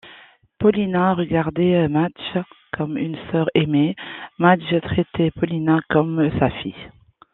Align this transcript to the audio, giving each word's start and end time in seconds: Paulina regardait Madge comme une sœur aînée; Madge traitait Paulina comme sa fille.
Paulina 0.57 1.13
regardait 1.13 1.87
Madge 1.87 2.39
comme 2.75 2.97
une 2.97 3.15
sœur 3.31 3.45
aînée; 3.53 3.95
Madge 4.39 4.81
traitait 4.81 5.29
Paulina 5.29 5.79
comme 5.91 6.27
sa 6.39 6.49
fille. 6.49 6.89